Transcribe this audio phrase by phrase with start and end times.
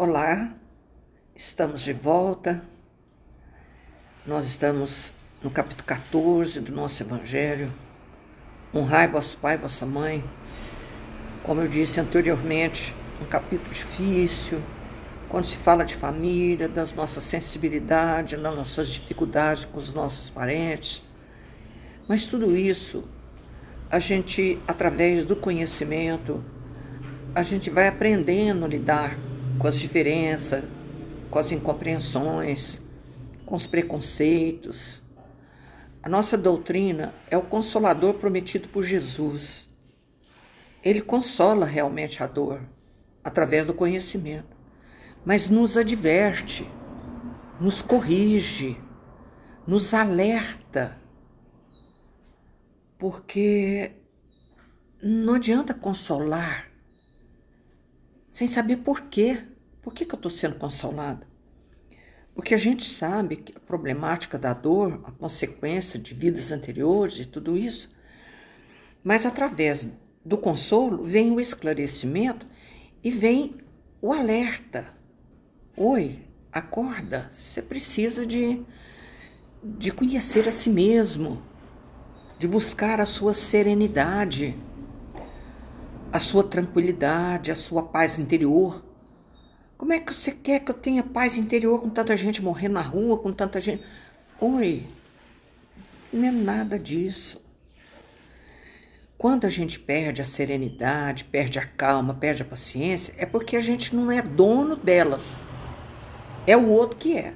[0.00, 0.54] Olá,
[1.34, 2.62] estamos de volta.
[4.24, 7.72] Nós estamos no capítulo 14 do nosso Evangelho.
[8.72, 10.22] Honrai vosso pai e vossa mãe.
[11.42, 14.62] Como eu disse anteriormente, um capítulo difícil,
[15.28, 21.02] quando se fala de família, das nossas sensibilidades, das nossas dificuldades com os nossos parentes.
[22.06, 23.02] Mas tudo isso,
[23.90, 26.44] a gente, através do conhecimento,
[27.34, 29.26] a gente vai aprendendo a lidar
[29.58, 30.62] com as diferenças,
[31.30, 32.80] com as incompreensões,
[33.44, 35.02] com os preconceitos.
[36.02, 39.68] A nossa doutrina é o consolador prometido por Jesus.
[40.82, 42.60] Ele consola realmente a dor
[43.24, 44.56] através do conhecimento,
[45.24, 46.66] mas nos adverte,
[47.60, 48.80] nos corrige,
[49.66, 50.96] nos alerta,
[52.96, 53.92] porque
[55.02, 56.68] não adianta consolar
[58.38, 59.47] sem saber por quê.
[59.88, 61.26] Por que, que eu estou sendo consolada?
[62.34, 67.24] Porque a gente sabe que a problemática da dor, a consequência de vidas anteriores e
[67.24, 67.88] tudo isso,
[69.02, 69.88] mas através
[70.22, 72.46] do consolo vem o esclarecimento
[73.02, 73.56] e vem
[74.02, 74.84] o alerta.
[75.74, 76.18] Oi,
[76.52, 78.62] acorda, você precisa de,
[79.64, 81.42] de conhecer a si mesmo,
[82.38, 84.54] de buscar a sua serenidade
[86.10, 88.82] a sua tranquilidade, a sua paz interior.
[89.78, 92.82] Como é que você quer que eu tenha paz interior com tanta gente morrendo na
[92.82, 93.84] rua, com tanta gente.
[94.40, 94.84] Oi,
[96.12, 97.40] não é nada disso.
[99.16, 103.60] Quando a gente perde a serenidade, perde a calma, perde a paciência, é porque a
[103.60, 105.46] gente não é dono delas.
[106.44, 107.34] É o outro que é.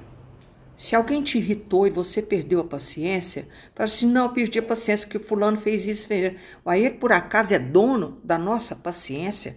[0.75, 4.63] Se alguém te irritou e você perdeu a paciência, fala assim: não, eu perdi a
[4.63, 6.09] paciência que o fulano fez isso.
[6.09, 6.35] Fez...
[6.65, 9.55] Aí ele, por acaso, é dono da nossa paciência,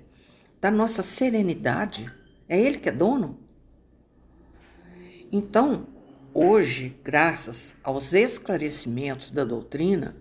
[0.61, 2.09] da nossa serenidade.
[2.49, 3.39] É ele que é dono.
[5.31, 5.87] Então,
[6.33, 10.17] hoje, graças aos esclarecimentos da doutrina,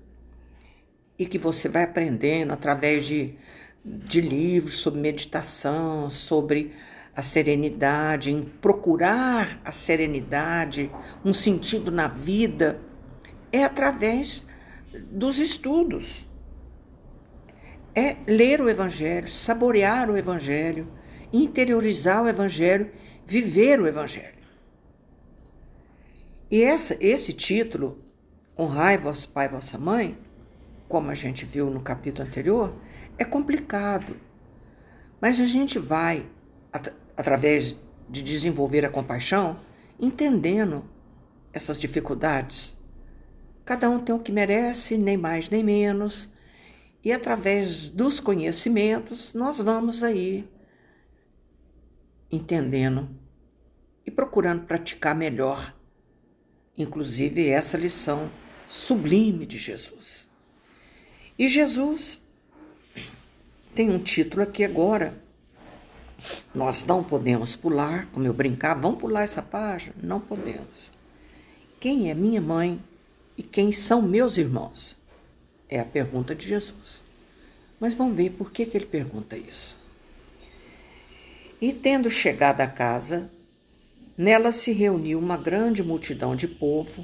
[1.18, 3.36] e que você vai aprendendo através de,
[3.84, 6.74] de livros sobre meditação, sobre
[7.16, 10.92] a serenidade, em procurar a serenidade,
[11.24, 12.82] um sentido na vida,
[13.52, 14.46] é através
[15.10, 16.28] dos estudos.
[17.94, 20.88] É ler o Evangelho, saborear o Evangelho,
[21.32, 22.92] interiorizar o Evangelho,
[23.26, 24.36] viver o Evangelho.
[26.50, 28.00] E essa, esse título,
[28.58, 30.18] Honrai vosso pai e vossa mãe,
[30.88, 32.74] como a gente viu no capítulo anterior,
[33.18, 34.16] é complicado.
[35.20, 36.26] Mas a gente vai
[37.18, 37.76] através
[38.10, 39.60] de desenvolver a compaixão,
[40.00, 40.86] entendendo
[41.52, 42.78] essas dificuldades.
[43.66, 46.32] Cada um tem o que merece, nem mais nem menos,
[47.04, 50.48] e através dos conhecimentos nós vamos aí
[52.32, 53.10] entendendo
[54.06, 55.76] e procurando praticar melhor,
[56.78, 58.30] inclusive essa lição
[58.68, 60.30] sublime de Jesus.
[61.38, 62.22] E Jesus
[63.74, 65.26] tem um título aqui agora
[66.54, 69.96] nós não podemos pular, como eu brincava, vamos pular essa página?
[70.02, 70.92] Não podemos.
[71.80, 72.82] Quem é minha mãe
[73.38, 74.98] e quem são meus irmãos?
[75.68, 77.04] É a pergunta de Jesus.
[77.80, 79.78] Mas vamos ver por que, que ele pergunta isso.
[81.66, 83.28] E tendo chegado à casa,
[84.16, 87.04] nela se reuniu uma grande multidão de povo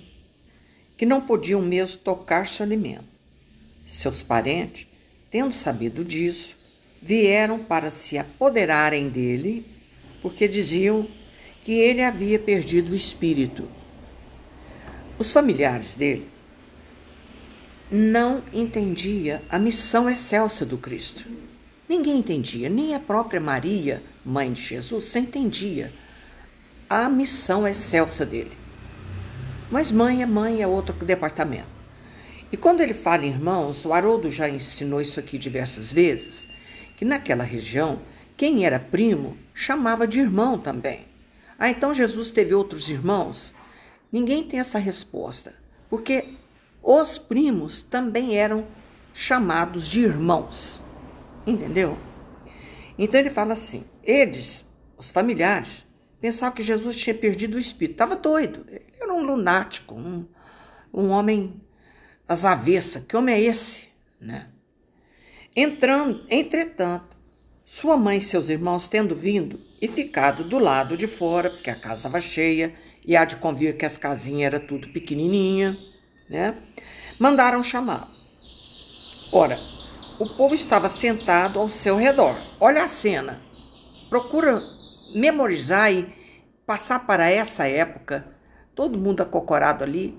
[0.95, 3.07] que não podiam mesmo tocar seu alimento.
[3.87, 4.85] Seus parentes,
[5.31, 6.55] tendo sabido disso,
[7.01, 9.65] vieram para se apoderarem dele,
[10.21, 11.07] porque diziam
[11.63, 13.67] que ele havia perdido o espírito.
[15.17, 16.29] Os familiares dele
[17.89, 21.27] não entendia a missão excelsa do Cristo.
[21.91, 25.91] Ninguém entendia, nem a própria Maria, mãe de Jesus, entendia
[26.89, 28.57] a missão excelsa dele.
[29.69, 31.67] Mas mãe é mãe, é outro departamento.
[32.49, 36.47] E quando ele fala em irmãos, o Haroldo já ensinou isso aqui diversas vezes,
[36.95, 38.01] que naquela região,
[38.37, 41.01] quem era primo chamava de irmão também.
[41.59, 43.53] Ah, então Jesus teve outros irmãos?
[44.09, 45.53] Ninguém tem essa resposta,
[45.89, 46.35] porque
[46.81, 48.65] os primos também eram
[49.13, 50.80] chamados de irmãos.
[51.45, 51.97] Entendeu?
[52.97, 54.65] Então ele fala assim: eles,
[54.97, 55.87] os familiares,
[56.19, 57.93] pensavam que Jesus tinha perdido o espírito.
[57.93, 58.65] Estava doido.
[58.69, 60.25] Ele era um lunático, um,
[60.93, 61.61] um homem
[62.27, 63.03] às avessas.
[63.05, 63.87] Que homem é esse?
[64.19, 64.47] Né?
[65.55, 67.15] Entrando, entretanto,
[67.65, 71.75] sua mãe e seus irmãos tendo vindo e ficado do lado de fora, porque a
[71.75, 72.73] casa estava cheia,
[73.05, 75.77] e há de convir que as casinhas eram tudo pequenininha,
[76.29, 76.61] né?
[77.19, 78.07] Mandaram chamá-lo.
[79.33, 79.57] Ora,
[80.21, 82.39] o povo estava sentado ao seu redor.
[82.59, 83.41] Olha a cena.
[84.07, 84.61] Procura
[85.15, 86.13] memorizar e
[86.63, 88.27] passar para essa época,
[88.75, 90.15] todo mundo acocorado ali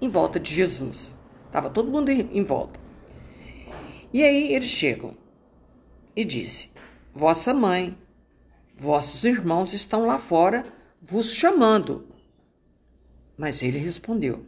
[0.00, 1.16] em volta de Jesus.
[1.46, 2.80] Estava todo mundo em volta.
[4.12, 5.16] E aí eles chegam
[6.16, 6.72] e disse:
[7.14, 7.96] Vossa mãe,
[8.76, 10.66] vossos irmãos estão lá fora
[11.00, 12.08] vos chamando.
[13.38, 14.44] Mas ele respondeu: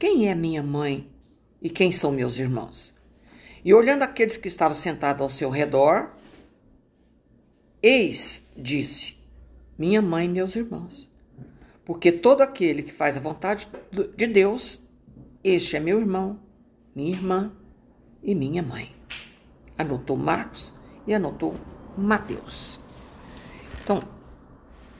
[0.00, 1.08] Quem é minha mãe
[1.62, 2.95] e quem são meus irmãos?
[3.66, 6.12] E olhando aqueles que estavam sentados ao seu redor,
[7.82, 9.16] eis, disse:
[9.76, 11.10] Minha mãe e meus irmãos.
[11.84, 13.68] Porque todo aquele que faz a vontade
[14.16, 14.80] de Deus,
[15.42, 16.38] este é meu irmão,
[16.94, 17.52] minha irmã
[18.22, 18.94] e minha mãe.
[19.76, 20.72] Anotou Marcos
[21.04, 21.52] e anotou
[21.98, 22.78] Mateus.
[23.82, 24.00] Então,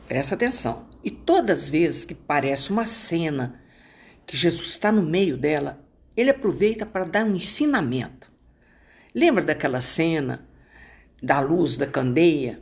[0.08, 0.88] presta atenção.
[1.04, 3.60] E todas as vezes que parece uma cena
[4.26, 5.86] que Jesus está no meio dela,
[6.16, 8.34] ele aproveita para dar um ensinamento.
[9.18, 10.46] Lembra daquela cena
[11.22, 12.60] da luz da candeia?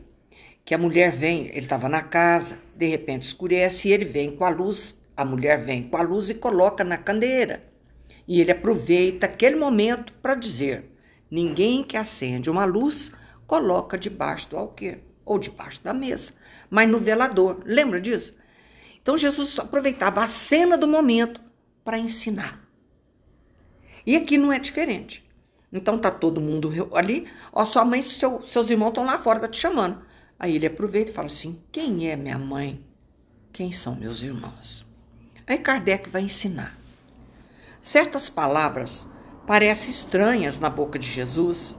[0.65, 4.45] Que a mulher vem, ele estava na casa, de repente escurece e ele vem com
[4.45, 7.65] a luz, a mulher vem com a luz e coloca na candeeira.
[8.29, 10.85] E ele aproveita aquele momento para dizer:
[11.29, 13.11] ninguém que acende uma luz
[13.49, 16.35] coloca debaixo do alqueire ou debaixo da mesa,
[16.71, 17.65] mas no velador.
[17.65, 18.33] Lembra disso?
[19.03, 21.41] Então Jesus aproveitava a cena do momento
[21.85, 22.65] para ensinar.
[24.06, 25.24] E aqui não é diferente.
[25.75, 29.41] Então tá todo mundo ali, ó, sua mãe e seu, seus irmãos estão lá fora,
[29.41, 29.99] tá te chamando.
[30.38, 32.81] Aí ele aproveita e fala assim: quem é minha mãe?
[33.53, 34.87] Quem são meus irmãos?
[35.44, 36.79] Aí Kardec vai ensinar.
[37.82, 39.06] Certas palavras
[39.49, 41.77] parecem estranhas na boca de Jesus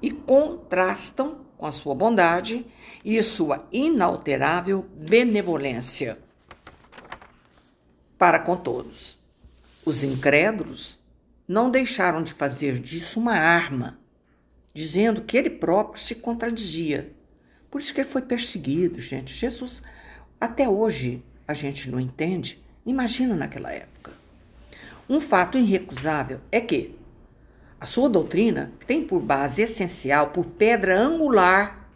[0.00, 2.64] e contrastam com a sua bondade
[3.04, 6.18] e sua inalterável benevolência
[8.16, 9.18] para com todos.
[9.84, 10.97] Os incrédulos
[11.48, 13.98] não deixaram de fazer disso uma arma,
[14.74, 17.10] dizendo que ele próprio se contradizia.
[17.70, 19.34] Por isso que ele foi perseguido, gente.
[19.34, 19.82] Jesus,
[20.38, 22.62] até hoje, a gente não entende.
[22.84, 24.12] Imagina naquela época.
[25.08, 26.94] Um fato irrecusável é que
[27.80, 31.88] a sua doutrina tem por base essencial, por pedra angular,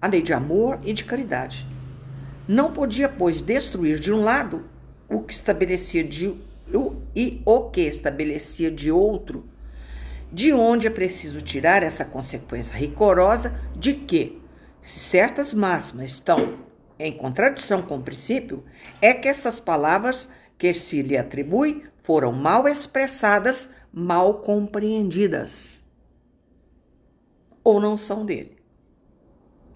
[0.00, 1.66] a lei de amor e de caridade.
[2.48, 4.64] Não podia, pois, destruir de um lado
[5.08, 6.34] o que estabelecia de
[7.14, 9.48] e o que estabelecia de outro,
[10.32, 14.40] de onde é preciso tirar essa consequência rigorosa de que,
[14.80, 16.58] se certas máximas estão
[16.98, 18.64] em contradição com o princípio,
[19.00, 25.84] é que essas palavras que se lhe atribui foram mal expressadas, mal compreendidas.
[27.62, 28.56] Ou não são dele.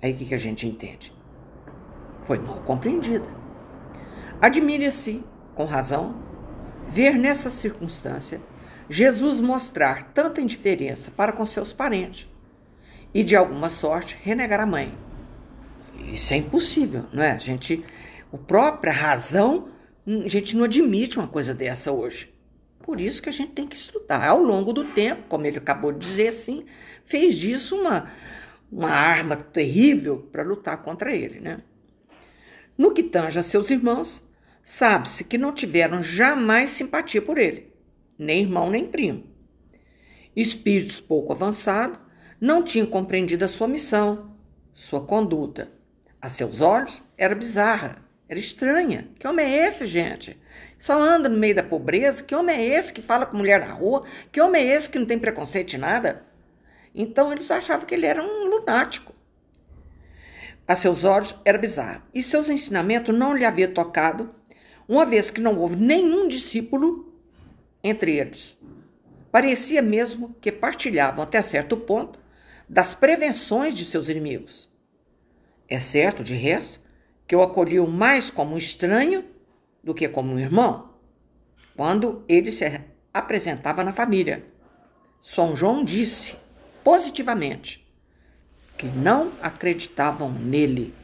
[0.02, 1.12] Aí o que, a gente entende?
[2.22, 3.26] Foi mal compreendida.
[4.40, 5.24] Admire-se,
[5.54, 6.22] com razão,
[6.88, 8.40] ver nessa circunstância
[8.88, 12.28] Jesus mostrar tanta indiferença para com seus parentes
[13.12, 14.96] e, de alguma sorte, renegar a mãe.
[16.12, 17.32] Isso é impossível, não é?
[17.32, 17.84] A gente,
[18.32, 19.68] a própria razão
[20.06, 22.32] a gente não admite uma coisa dessa hoje.
[22.80, 24.24] Por isso que a gente tem que estudar.
[24.24, 26.64] Ao longo do tempo, como ele acabou de dizer assim,
[27.04, 28.08] fez disso uma,
[28.70, 31.40] uma arma terrível para lutar contra ele.
[31.40, 31.58] Né?
[32.78, 34.22] No que tange a seus irmãos,
[34.66, 37.72] sabe-se que não tiveram jamais simpatia por ele,
[38.18, 39.22] nem irmão nem primo.
[40.34, 42.00] Espíritos pouco avançados
[42.40, 44.36] não tinham compreendido a sua missão,
[44.74, 45.70] sua conduta.
[46.20, 49.08] A seus olhos era bizarra, era estranha.
[49.20, 50.36] Que homem é esse, gente?
[50.76, 52.24] Só anda no meio da pobreza?
[52.24, 54.04] Que homem é esse que fala com mulher na rua?
[54.32, 56.24] Que homem é esse que não tem preconceito de nada?
[56.92, 59.14] Então eles achavam que ele era um lunático.
[60.66, 62.02] A seus olhos era bizarro.
[62.12, 64.34] E seus ensinamentos não lhe havia tocado,
[64.88, 67.12] uma vez que não houve nenhum discípulo
[67.82, 68.58] entre eles.
[69.30, 72.18] Parecia mesmo que partilhavam até certo ponto
[72.68, 74.70] das prevenções de seus inimigos.
[75.68, 76.80] É certo, de resto,
[77.26, 79.24] que o acolhiam mais como um estranho
[79.82, 80.90] do que como um irmão,
[81.76, 82.80] quando ele se
[83.12, 84.44] apresentava na família.
[85.20, 86.36] São João disse
[86.84, 87.86] positivamente
[88.78, 90.94] que não acreditavam nele.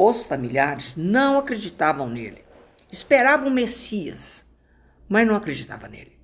[0.00, 2.44] Os familiares não acreditavam nele.
[2.90, 4.46] Esperavam o Messias,
[5.08, 6.16] mas não acreditavam nele.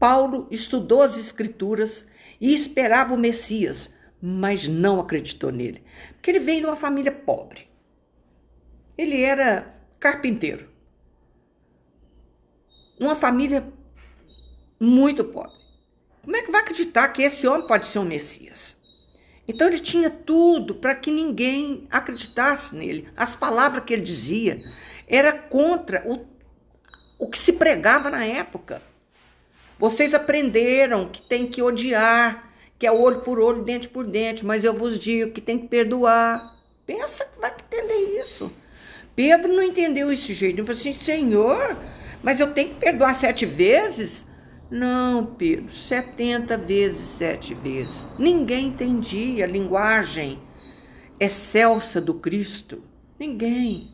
[0.00, 2.08] Paulo estudou as Escrituras
[2.40, 5.84] e esperava o Messias, mas não acreditou nele,
[6.14, 7.70] porque ele veio de uma família pobre.
[8.98, 10.68] Ele era carpinteiro.
[12.98, 13.72] Uma família
[14.80, 15.56] muito pobre.
[16.24, 18.79] Como é que vai acreditar que esse homem pode ser um Messias?
[19.46, 23.08] Então ele tinha tudo para que ninguém acreditasse nele.
[23.16, 24.62] As palavras que ele dizia
[25.08, 26.26] era contra o,
[27.18, 28.80] o que se pregava na época.
[29.78, 34.62] Vocês aprenderam que tem que odiar, que é olho por olho, dente por dente, mas
[34.62, 36.42] eu vos digo que tem que perdoar.
[36.86, 38.52] Pensa que vai entender isso.
[39.16, 40.60] Pedro não entendeu esse jeito.
[40.60, 41.76] Ele falou assim: Senhor,
[42.22, 44.24] mas eu tenho que perdoar sete vezes?
[44.70, 48.06] Não, Pedro, setenta vezes sete vezes.
[48.16, 50.38] Ninguém entendia a linguagem
[51.18, 52.82] excelsa do Cristo.
[53.18, 53.88] Ninguém.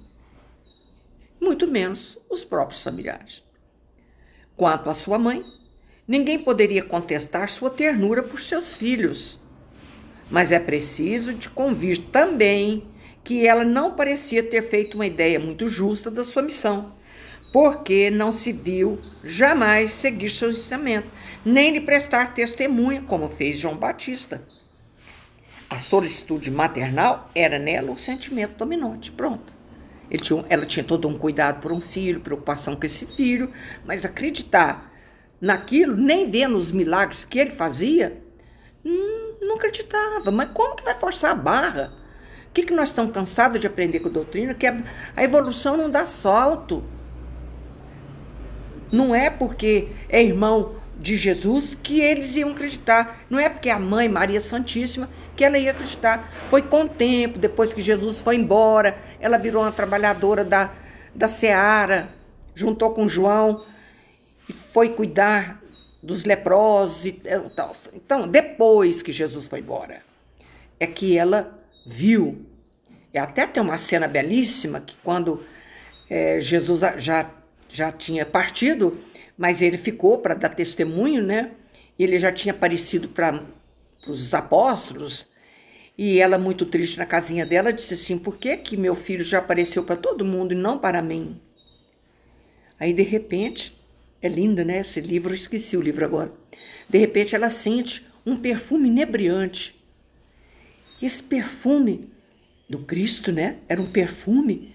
[1.40, 3.42] Muito menos os próprios familiares.
[4.54, 5.42] Quanto à sua mãe,
[6.06, 9.40] ninguém poderia contestar sua ternura por seus filhos.
[10.30, 12.86] Mas é preciso de convir também
[13.24, 16.95] que ela não parecia ter feito uma ideia muito justa da sua missão,
[17.52, 21.08] porque não se viu jamais seguir seu ensinamento,
[21.44, 24.42] nem lhe prestar testemunha, como fez João Batista.
[25.68, 29.10] A solicitude maternal era nela o sentimento dominante.
[29.10, 29.52] Pronto.
[30.20, 33.52] Tinha, ela tinha todo um cuidado por um filho, preocupação com esse filho,
[33.84, 34.92] mas acreditar
[35.40, 38.22] naquilo, nem vendo os milagres que ele fazia,
[38.84, 40.30] hum, não acreditava.
[40.30, 41.92] Mas como que vai forçar a barra?
[42.48, 44.54] O que, que nós estamos cansados de aprender com a doutrina?
[44.54, 44.76] Que a,
[45.16, 46.84] a evolução não dá salto.
[48.90, 53.24] Não é porque é irmão de Jesus que eles iam acreditar.
[53.28, 56.32] Não é porque a mãe Maria Santíssima que ela ia acreditar.
[56.48, 60.72] Foi com o tempo, depois que Jesus foi embora, ela virou uma trabalhadora da,
[61.14, 62.08] da Seara,
[62.54, 63.64] juntou com João
[64.48, 65.60] e foi cuidar
[66.02, 67.12] dos leprosos e
[67.54, 67.76] tal.
[67.92, 70.00] Então, depois que Jesus foi embora,
[70.80, 72.46] é que ela viu.
[73.12, 75.42] E até tem uma cena belíssima que quando
[76.08, 77.28] é, Jesus já,
[77.68, 78.98] já tinha partido,
[79.36, 81.52] mas ele ficou para dar testemunho, né?
[81.98, 83.42] Ele já tinha aparecido para
[84.06, 85.28] os apóstolos,
[85.98, 89.38] e ela, muito triste na casinha dela, disse assim: Por que, que meu filho já
[89.38, 91.40] apareceu para todo mundo e não para mim?
[92.78, 93.74] Aí, de repente,
[94.20, 94.80] é linda, né?
[94.80, 96.32] Esse livro, eu esqueci o livro agora.
[96.88, 99.74] De repente, ela sente um perfume inebriante.
[101.00, 102.10] Esse perfume
[102.68, 103.56] do Cristo, né?
[103.66, 104.74] Era um perfume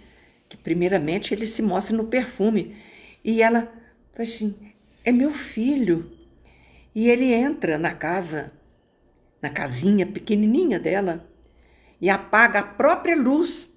[0.63, 2.75] primeiramente, ele se mostra no perfume.
[3.23, 3.71] E ela
[4.13, 4.55] fala assim:
[5.03, 6.11] É meu filho.
[6.93, 8.51] E ele entra na casa
[9.41, 11.27] na casinha pequenininha dela
[11.99, 13.71] e apaga a própria luz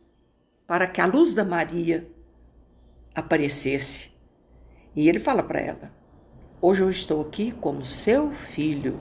[0.66, 2.06] para que a luz da Maria
[3.14, 4.10] aparecesse.
[4.94, 5.92] E ele fala para ela:
[6.60, 9.00] Hoje eu estou aqui como seu filho.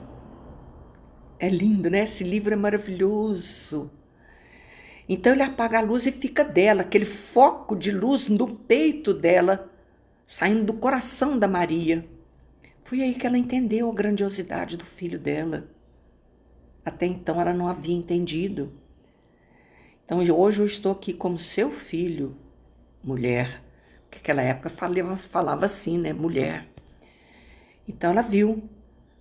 [1.38, 2.02] É lindo, né?
[2.02, 3.90] Esse livro é maravilhoso.
[5.08, 9.70] Então ele apaga a luz e fica dela, aquele foco de luz no peito dela,
[10.26, 12.08] saindo do coração da Maria.
[12.84, 15.68] Foi aí que ela entendeu a grandiosidade do filho dela.
[16.84, 18.72] Até então ela não havia entendido.
[20.04, 22.36] Então hoje eu estou aqui como seu filho,
[23.02, 23.62] mulher.
[24.02, 26.12] Porque naquela época falava, falava assim, né?
[26.12, 26.68] Mulher.
[27.88, 28.68] Então ela viu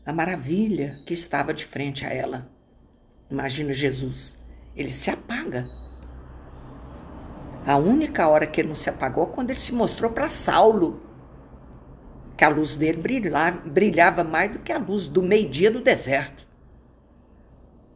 [0.06, 2.50] a maravilha que estava de frente a ela.
[3.30, 4.38] Imagina Jesus.
[4.76, 5.68] Ele se apaga.
[7.66, 11.02] A única hora que ele não se apagou é quando ele se mostrou para Saulo.
[12.36, 16.46] Que a luz dele brilhava, brilhava mais do que a luz do meio-dia do deserto.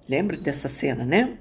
[0.08, 1.38] Lembra dessa cena, né?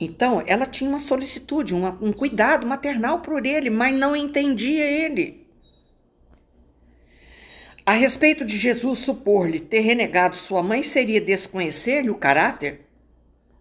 [0.00, 5.46] Então, ela tinha uma solicitude, uma, um cuidado maternal por ele, mas não entendia ele.
[7.84, 12.86] A respeito de Jesus supor-lhe ter renegado sua mãe seria desconhecer-lhe o caráter?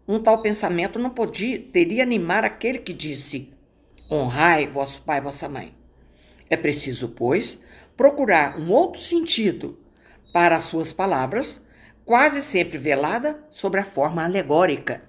[0.09, 3.53] Um tal pensamento não podia, teria animar aquele que disse:
[4.09, 5.75] Honrai vosso pai e vossa mãe.
[6.49, 7.61] É preciso, pois,
[7.95, 9.77] procurar um outro sentido
[10.33, 11.63] para as suas palavras
[12.03, 15.03] quase sempre velada sobre a forma alegórica.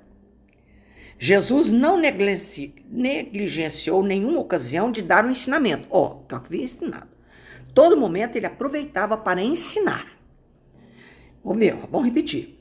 [1.19, 5.88] Jesus não negligenciou nenhuma ocasião de dar um ensinamento.
[5.90, 7.09] Ó, oh, que eu havia ensinado.
[7.73, 10.12] Todo momento ele aproveitava para ensinar.
[11.42, 12.59] Vamos ver, vamos repetir.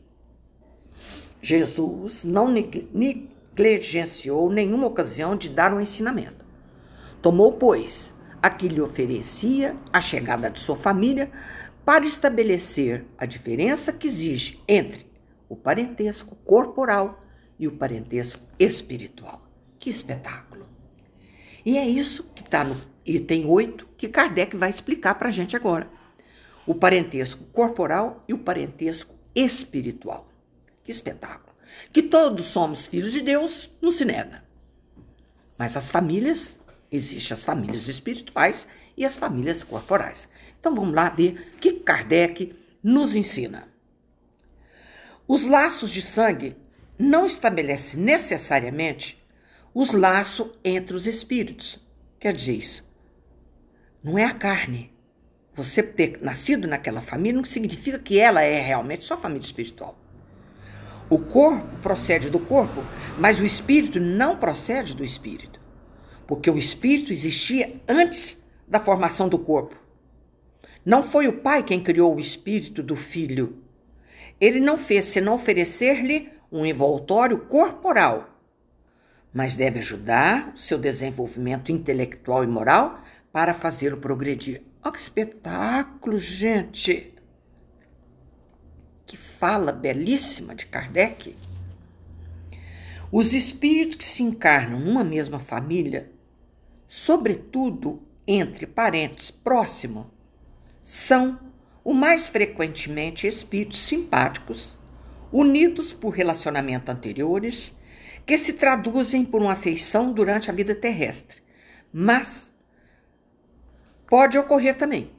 [1.42, 6.46] Jesus não negligenciou nenhuma ocasião de dar um ensinamento.
[7.22, 11.32] Tomou, pois, a que lhe oferecia a chegada de sua família
[11.86, 15.06] para estabelecer a diferença que existe entre
[15.48, 17.20] o parentesco corporal
[17.58, 19.42] e o parentesco espiritual.
[19.80, 20.68] Que espetáculo!
[21.66, 25.56] E é isso que está no item 8 que Kardec vai explicar para a gente
[25.56, 25.90] agora.
[26.66, 30.29] O parentesco corporal e o parentesco espiritual.
[30.90, 31.56] Que espetáculo!
[31.94, 34.44] Que todos somos filhos de Deus, não se nega.
[35.56, 36.58] Mas as famílias,
[36.92, 38.66] existem as famílias espirituais
[38.98, 40.28] e as famílias corporais.
[40.60, 43.68] Então vamos lá ver que Kardec nos ensina.
[45.28, 46.58] Os laços de sangue
[46.98, 49.24] não estabelecem necessariamente
[49.76, 51.80] os laços entre os espíritos.
[52.20, 52.84] Quer dizer isso.
[54.04, 54.92] Não é a carne.
[55.54, 60.09] Você ter nascido naquela família não significa que ela é realmente sua família espiritual.
[61.10, 62.84] O corpo procede do corpo,
[63.18, 65.60] mas o espírito não procede do espírito.
[66.28, 69.76] Porque o espírito existia antes da formação do corpo.
[70.86, 73.58] Não foi o pai quem criou o espírito do filho.
[74.40, 78.30] Ele não fez senão oferecer-lhe um envoltório corporal,
[79.34, 83.02] mas deve ajudar o seu desenvolvimento intelectual e moral
[83.32, 84.62] para fazê-lo progredir.
[84.84, 87.14] Olha que espetáculo, gente!
[89.40, 91.34] Fala belíssima de Kardec.
[93.10, 96.12] Os espíritos que se encarnam numa mesma família,
[96.90, 100.08] sobretudo entre parentes próximos,
[100.84, 101.40] são
[101.86, 104.78] o mais frequentemente espíritos simpáticos,
[105.32, 107.74] unidos por relacionamentos anteriores,
[108.26, 111.42] que se traduzem por uma afeição durante a vida terrestre,
[111.94, 112.54] mas
[114.06, 115.18] pode ocorrer também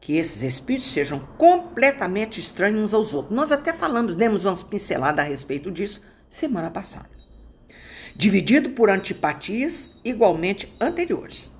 [0.00, 3.36] que esses espíritos sejam completamente estranhos uns aos outros.
[3.36, 7.10] Nós até falamos, demos umas pinceladas a respeito disso semana passada.
[8.16, 11.52] Dividido por antipatias igualmente anteriores,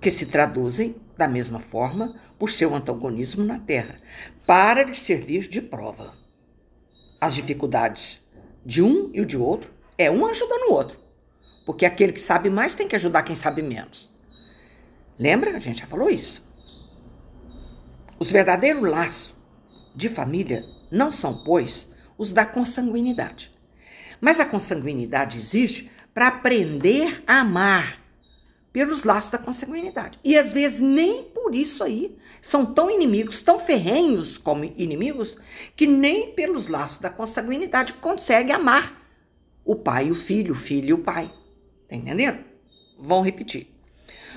[0.00, 4.00] que se traduzem da mesma forma por seu antagonismo na Terra,
[4.46, 6.14] para lhe servir de prova.
[7.20, 8.20] As dificuldades
[8.64, 10.98] de um e o de outro é um ajudando o outro,
[11.64, 14.10] porque aquele que sabe mais tem que ajudar quem sabe menos.
[15.18, 15.56] Lembra?
[15.56, 16.44] A gente já falou isso.
[18.22, 19.34] Os verdadeiros laços
[19.96, 20.62] de família
[20.92, 23.50] não são, pois, os da consanguinidade.
[24.20, 28.00] Mas a consanguinidade existe para aprender a amar
[28.72, 30.20] pelos laços da consanguinidade.
[30.22, 35.36] E às vezes nem por isso aí são tão inimigos, tão ferrenhos como inimigos,
[35.74, 39.02] que nem pelos laços da consanguinidade consegue amar
[39.64, 41.28] o pai o filho, o filho e o pai.
[41.88, 42.38] Tá entendendo?
[43.00, 43.66] Vão repetir.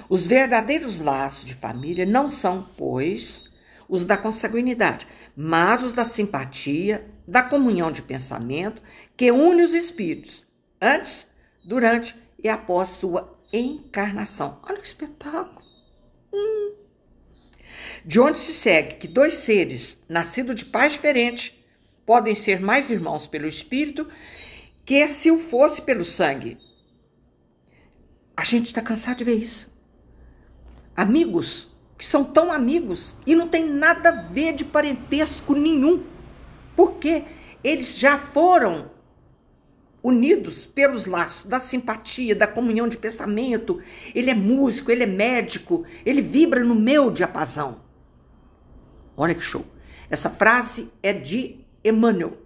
[0.10, 3.54] Os verdadeiros laços de família não são, pois,
[3.88, 8.82] os da consanguinidade, mas os da simpatia, da comunhão de pensamento,
[9.16, 10.46] que une os espíritos,
[10.82, 11.28] antes,
[11.64, 14.60] durante e após sua encarnação.
[14.64, 15.64] Olha que espetáculo!
[16.34, 16.74] Hum.
[18.04, 21.54] De onde se segue que dois seres, nascidos de pais diferentes,
[22.06, 24.08] podem ser mais irmãos pelo espírito
[24.86, 26.58] que se o fosse pelo sangue.
[28.38, 29.74] A gente está cansado de ver isso.
[30.96, 36.04] Amigos que são tão amigos e não tem nada a ver de parentesco nenhum.
[36.76, 37.24] Porque
[37.64, 38.92] eles já foram
[40.04, 43.82] unidos pelos laços da simpatia, da comunhão de pensamento.
[44.14, 47.82] Ele é músico, ele é médico, ele vibra no meu diapasão.
[49.18, 49.66] Olha que show.
[50.10, 52.38] Essa frase é de Emmanuel.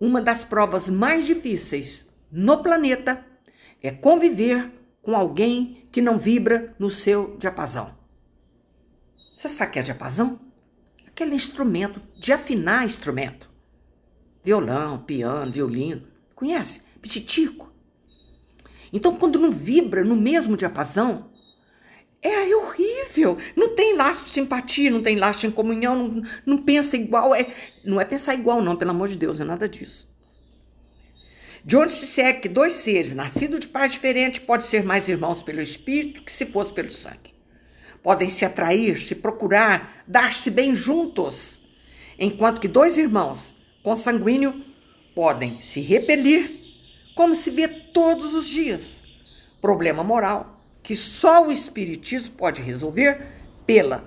[0.00, 3.24] Uma das provas mais difíceis no planeta
[3.82, 4.70] é conviver
[5.02, 7.97] com alguém que não vibra no seu diapasão.
[9.38, 10.40] Você sabe o que é diapasão?
[11.06, 13.48] Aquele instrumento de afinar instrumento.
[14.42, 16.08] Violão, piano, violino.
[16.34, 16.82] Conhece?
[17.00, 17.72] Pititico.
[18.92, 21.30] Então, quando não vibra no mesmo diapasão,
[22.20, 23.38] é horrível.
[23.54, 27.32] Não tem laço de simpatia, não tem laço de comunhão, não, não pensa igual.
[27.32, 27.46] É,
[27.84, 30.08] não é pensar igual, não, pelo amor de Deus, é nada disso.
[31.64, 35.44] De onde se segue que dois seres nascidos de pais diferentes podem ser mais irmãos
[35.44, 37.37] pelo espírito que se fosse pelo sangue
[38.02, 41.58] podem se atrair, se procurar, dar-se bem juntos,
[42.18, 44.54] enquanto que dois irmãos consanguíneos
[45.14, 46.58] podem se repelir,
[47.14, 48.98] como se vê todos os dias.
[49.60, 53.26] Problema moral que só o Espiritismo pode resolver
[53.66, 54.04] pela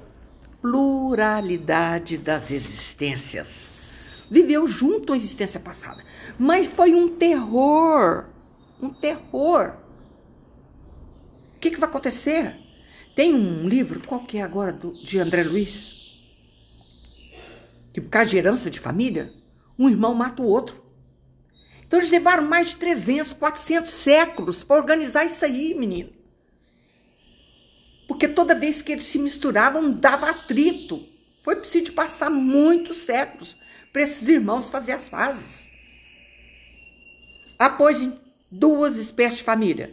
[0.62, 4.26] pluralidade das existências.
[4.32, 6.04] Viveu junto a existência passada,
[6.40, 8.26] mas foi um terror,
[8.82, 9.74] um terror.
[11.56, 12.56] O que, que vai acontecer?
[13.16, 15.94] Tem um livro, qual que é agora, do, de André Luiz?
[17.92, 19.32] Que por causa de herança de família,
[19.78, 20.82] um irmão mata o outro.
[21.86, 26.10] Então eles levaram mais de 300, 400 séculos para organizar isso aí, menino.
[28.08, 31.06] Porque toda vez que eles se misturavam, dava atrito.
[31.44, 33.58] Foi preciso passar muitos séculos
[33.92, 35.70] para esses irmãos fazer as fases.
[37.60, 38.10] Após
[38.50, 39.92] duas espécies de família.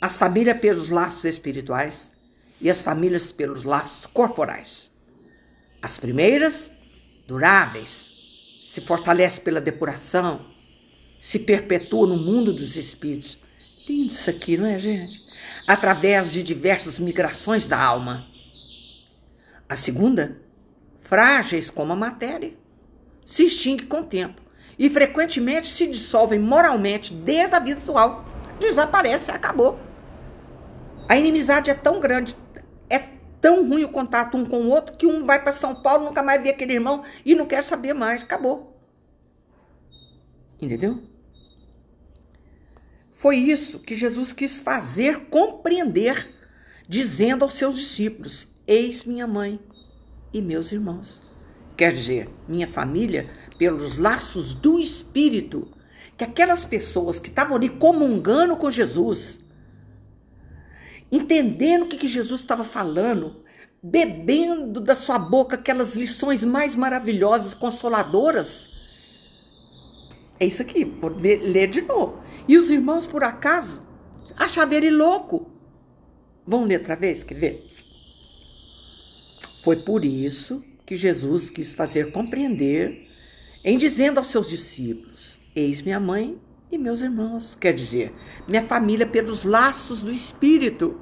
[0.00, 2.13] As famílias pelos laços espirituais
[2.64, 4.90] e as famílias pelos laços corporais.
[5.82, 6.72] As primeiras,
[7.28, 8.10] duráveis,
[8.64, 10.40] se fortalece pela depuração,
[11.20, 13.36] se perpetua no mundo dos espíritos.
[13.86, 15.20] Lindo isso aqui, não é, gente?
[15.66, 18.24] Através de diversas migrações da alma.
[19.68, 20.40] A segunda,
[21.02, 22.54] frágeis como a matéria,
[23.26, 24.40] se extingue com o tempo
[24.78, 28.24] e frequentemente se dissolvem moralmente desde a vida atual.
[28.58, 29.78] Desaparece, acabou.
[31.06, 32.34] A inimizade é tão grande,
[33.44, 36.22] tão ruim o contato um com o outro que um vai para São Paulo, nunca
[36.22, 38.22] mais vê aquele irmão e não quer saber mais.
[38.22, 38.74] Acabou.
[40.58, 40.98] Entendeu?
[43.12, 46.26] Foi isso que Jesus quis fazer compreender,
[46.88, 49.60] dizendo aos seus discípulos: Eis minha mãe
[50.32, 51.36] e meus irmãos.
[51.76, 53.28] Quer dizer, minha família,
[53.58, 55.70] pelos laços do Espírito,
[56.16, 59.38] que aquelas pessoas que estavam ali comungando com Jesus,
[61.10, 63.44] entendendo o que, que Jesus estava falando,
[63.82, 68.68] bebendo da sua boca aquelas lições mais maravilhosas, consoladoras.
[70.40, 72.22] É isso aqui, vou ler de novo.
[72.48, 73.82] E os irmãos, por acaso,
[74.36, 75.50] achavam ele louco.
[76.46, 77.70] Vamos ler outra vez, quer ver?
[79.62, 83.08] Foi por isso que Jesus quis fazer compreender,
[83.64, 86.38] em dizendo aos seus discípulos: Eis minha mãe
[86.74, 88.12] e meus irmãos, quer dizer,
[88.48, 91.00] minha família pelos laços do Espírito.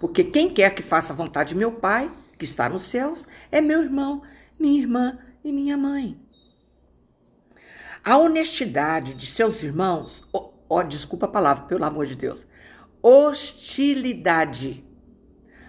[0.00, 3.60] Porque quem quer que faça a vontade de meu Pai, que está nos céus, é
[3.60, 4.20] meu irmão,
[4.58, 6.20] minha irmã e minha mãe.
[8.04, 12.46] A honestidade de seus irmãos, oh, oh, desculpa a palavra, pelo amor de Deus,
[13.00, 14.84] hostilidade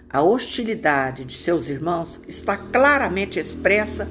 [0.09, 4.07] a hostilidade de seus irmãos está claramente expressa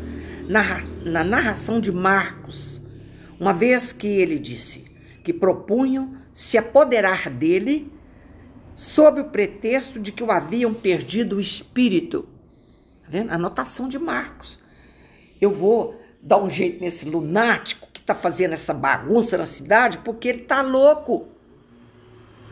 [0.49, 2.83] na, na narração de Marcos,
[3.39, 4.92] uma vez que ele disse
[5.23, 7.93] que propunham se apoderar dele
[8.75, 12.23] sob o pretexto de que o haviam perdido o espírito.
[13.03, 13.31] Tá vendo?
[13.31, 14.59] Anotação de Marcos.
[15.41, 20.29] Eu vou dar um jeito nesse lunático que está fazendo essa bagunça na cidade porque
[20.29, 21.29] ele está louco.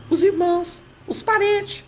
[0.09, 1.83] Os irmãos, os parentes.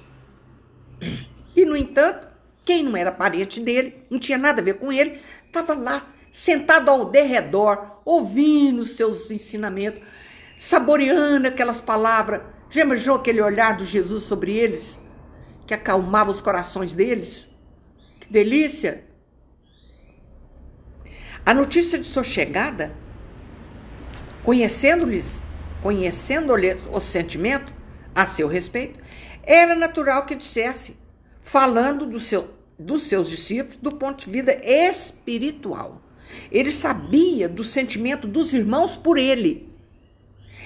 [1.56, 2.28] E, no entanto,
[2.66, 6.90] quem não era parente dele, não tinha nada a ver com ele, estava lá, sentado
[6.90, 10.02] ao derredor, ouvindo seus ensinamentos,
[10.64, 12.42] saboreando aquelas palavras.
[12.70, 15.02] Já imaginou aquele olhar do Jesus sobre eles,
[15.68, 17.50] que acalmava os corações deles?
[18.22, 19.04] Que delícia!
[21.46, 22.94] A notícia de sua chegada,
[24.42, 25.44] conhecendo-lhes,
[25.82, 27.74] conhecendo-lhes o sentimento
[28.16, 29.02] a seu respeito,
[29.44, 30.96] era natural que dissesse:
[31.42, 36.02] falando do seu, dos seus discípulos do ponto de vista espiritual.
[36.50, 39.73] Ele sabia do sentimento dos irmãos por ele.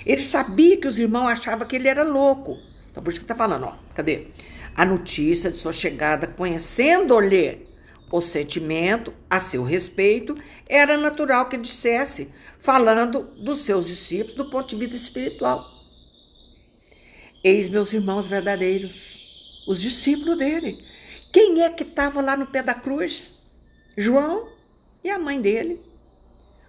[0.08, 2.58] Ele sabia que os irmãos achavam que ele era louco.
[2.90, 4.28] Então, por isso que está falando, ó, cadê?
[4.74, 7.68] A notícia de sua chegada, conhecendo-lhe
[8.10, 10.34] o sentimento a seu respeito,
[10.70, 15.70] era natural que dissesse, falando dos seus discípulos do ponto de vista espiritual.
[17.44, 19.28] Eis meus irmãos verdadeiros
[19.68, 20.82] os discípulos dele.
[21.34, 23.38] Quem é que estava lá no pé da cruz?
[23.98, 24.48] João
[25.04, 25.82] e a mãe dele.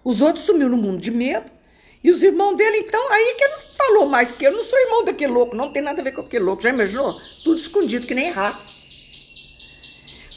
[0.05, 1.58] Os outros sumiram no mundo de medo.
[2.03, 5.05] E os irmãos dele, então, aí que ele falou mais que eu não sou irmão
[5.05, 6.63] daquele louco, não tem nada a ver com aquele louco.
[6.63, 7.21] Já imaginou?
[7.43, 8.65] Tudo escondido, que nem rato.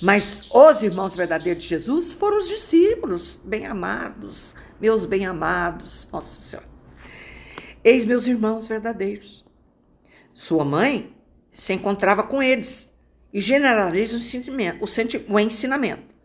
[0.02, 6.67] Mas os irmãos verdadeiros de Jesus foram os discípulos, bem-amados, meus bem-amados, Nossa Senhora.
[7.84, 9.45] Eis meus irmãos verdadeiros.
[10.34, 11.15] Sua mãe
[11.52, 12.91] se encontrava com eles
[13.32, 16.15] e generaliza o, sentimento, o, senti o ensinamento,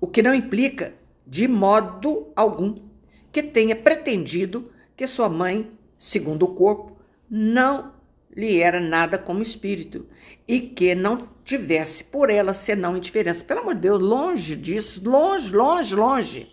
[0.00, 0.94] o que não implica,
[1.26, 2.88] de modo algum,
[3.32, 6.96] que tenha pretendido que sua mãe, segundo o corpo,
[7.28, 7.92] não
[8.36, 10.06] lhe era nada como espírito
[10.46, 13.44] e que não tivesse por ela senão indiferença.
[13.44, 16.48] Pelo amor de Deus, longe disso, longe, longe, longe.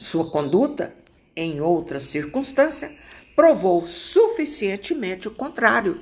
[0.00, 0.94] Sua conduta,
[1.34, 2.94] em outra circunstância,
[3.34, 6.00] provou suficientemente o contrário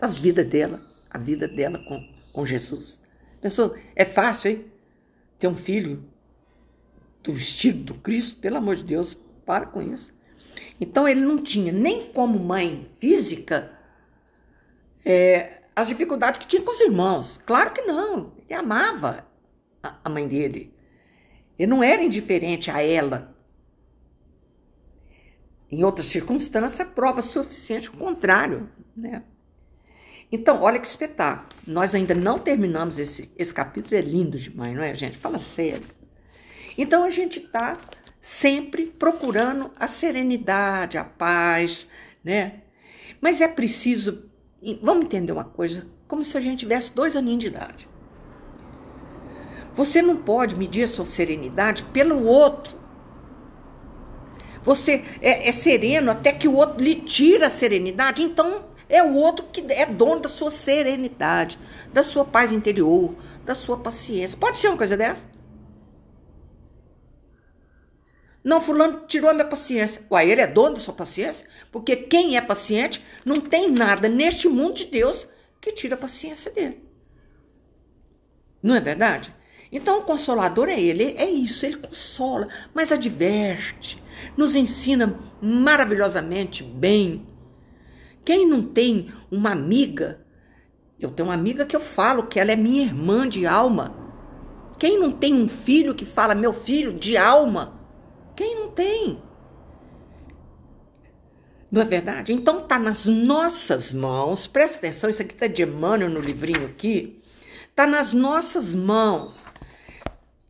[0.00, 0.80] as vidas dela,
[1.10, 2.02] a vida dela com,
[2.32, 3.06] com Jesus.
[3.42, 4.64] Pensou, é fácil, hein?
[5.38, 6.02] Ter um filho
[7.22, 10.12] do vestido do Cristo, pelo amor de Deus, para com isso.
[10.80, 13.72] Então ele não tinha nem como mãe física
[15.04, 17.38] é, as dificuldades que tinha com os irmãos.
[17.38, 18.32] Claro que não.
[18.48, 19.26] Ele amava
[19.82, 20.74] a, a mãe dele.
[21.58, 23.34] Ele não era indiferente a ela.
[25.70, 29.22] Em outras circunstâncias, prova suficiente o contrário, né?
[30.32, 31.48] Então, olha que espetáculo.
[31.66, 35.16] Nós ainda não terminamos esse, esse capítulo, é lindo demais, não é, gente?
[35.16, 35.86] Fala sério.
[36.82, 37.76] Então, a gente está
[38.18, 41.90] sempre procurando a serenidade, a paz,
[42.24, 42.62] né?
[43.20, 44.30] Mas é preciso,
[44.80, 47.86] vamos entender uma coisa, como se a gente tivesse dois aninhos de idade.
[49.74, 52.74] Você não pode medir a sua serenidade pelo outro.
[54.62, 59.12] Você é, é sereno até que o outro lhe tira a serenidade, então é o
[59.16, 61.58] outro que é dono da sua serenidade,
[61.92, 63.14] da sua paz interior,
[63.44, 64.38] da sua paciência.
[64.38, 65.26] Pode ser uma coisa dessa?
[68.42, 70.02] Não, fulano tirou a minha paciência.
[70.10, 71.46] Uai, ele é dono da sua paciência?
[71.70, 75.28] Porque quem é paciente não tem nada neste mundo de Deus
[75.60, 76.82] que tira a paciência dele.
[78.62, 79.34] Não é verdade?
[79.72, 84.02] Então o consolador é ele, é isso, ele consola, mas adverte,
[84.36, 87.26] nos ensina maravilhosamente bem.
[88.24, 90.26] Quem não tem uma amiga,
[90.98, 93.94] eu tenho uma amiga que eu falo que ela é minha irmã de alma.
[94.78, 97.79] Quem não tem um filho que fala meu filho de alma?
[98.40, 99.22] Quem não tem?
[101.70, 102.32] Não é verdade?
[102.32, 107.20] Então tá nas nossas mãos, presta atenção, isso aqui tá de Emmanuel no livrinho aqui,
[107.76, 109.46] tá nas nossas mãos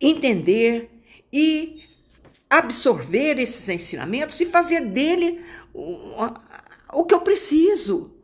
[0.00, 0.88] entender
[1.33, 1.83] e
[2.48, 6.14] absorver esses ensinamentos e fazer dele o,
[6.92, 8.14] o que eu preciso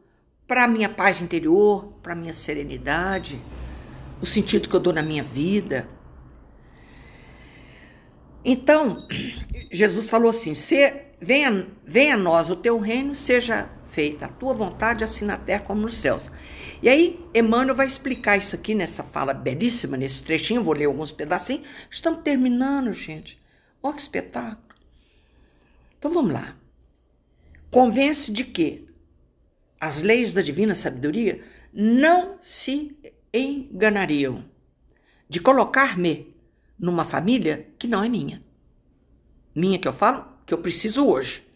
[0.46, 3.40] para a minha paz interior, para a minha serenidade,
[4.22, 5.96] o sentido que eu dou na minha vida.
[8.49, 9.05] Então,
[9.73, 10.53] Jesus falou assim:
[11.21, 15.65] venha, venha a nós o teu reino, seja feita a tua vontade, assim na terra
[15.65, 16.31] como nos céus.
[16.81, 21.11] E aí, Emmanuel vai explicar isso aqui nessa fala belíssima, nesse trechinho, vou ler alguns
[21.11, 21.67] pedacinhos.
[21.91, 23.37] Estamos terminando, gente.
[23.83, 24.77] Olha que espetáculo.
[25.99, 26.55] Então vamos lá.
[27.69, 28.87] Convence de que
[29.81, 32.97] as leis da divina sabedoria não se
[33.35, 34.45] enganariam
[35.29, 36.36] de colocar-me
[36.79, 38.43] numa família que não é minha.
[39.55, 41.47] Minha que eu falo, que eu preciso hoje.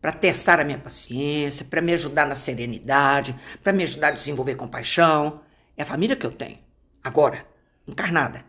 [0.00, 4.54] Para testar a minha paciência, para me ajudar na serenidade, para me ajudar a desenvolver
[4.54, 5.40] compaixão.
[5.76, 6.58] É a família que eu tenho.
[7.02, 7.46] Agora,
[7.86, 8.44] encarnada.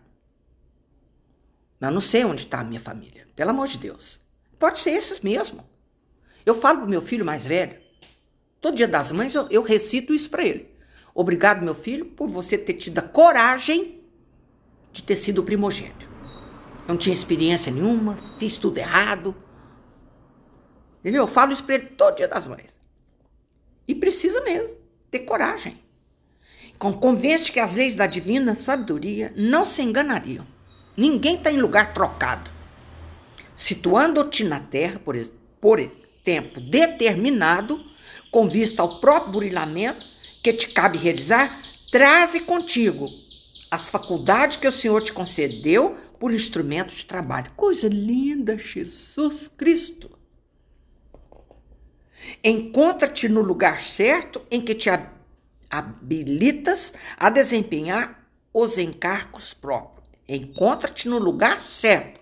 [1.79, 3.27] Mas eu não sei onde está a minha família.
[3.35, 4.19] Pelo amor de Deus.
[4.57, 5.63] Pode ser esses mesmo.
[6.45, 7.77] Eu falo pro meu filho mais velho.
[8.59, 10.75] Todo dia das mães eu, eu recito isso para ele.
[11.13, 13.96] Obrigado, meu filho, por você ter tido a coragem
[14.97, 16.09] de ter sido primogênito.
[16.87, 19.35] Não tinha experiência nenhuma, fiz tudo errado.
[20.99, 21.23] Entendeu?
[21.23, 22.79] Eu falo isso para ele todo dia das mães.
[23.87, 24.75] E precisa mesmo
[25.11, 25.79] ter coragem.
[26.79, 30.45] Convence que as leis da divina sabedoria não se enganariam
[30.95, 32.49] Ninguém está em lugar trocado.
[33.55, 35.15] Situando-te na terra por,
[35.61, 35.79] por
[36.23, 37.79] tempo determinado,
[38.31, 40.03] com vista ao próprio burilamento
[40.41, 41.55] que te cabe realizar,
[41.91, 43.07] traze contigo
[43.69, 47.51] as faculdades que o Senhor te concedeu por instrumento de trabalho.
[47.55, 50.17] Coisa linda, Jesus Cristo.
[52.43, 54.89] Encontra-te no lugar certo em que te
[55.69, 60.07] habilitas a desempenhar os encargos próprios.
[60.27, 62.19] Encontra-te no lugar certo,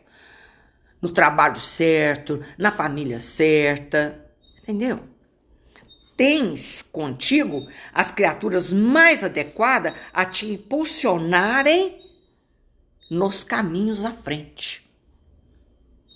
[1.02, 4.30] no trabalho certo, na família certa,
[4.62, 5.15] entendeu?
[6.16, 7.60] Tens contigo
[7.94, 12.02] as criaturas mais adequadas a te impulsionarem
[13.12, 14.90] nos caminhos à frente.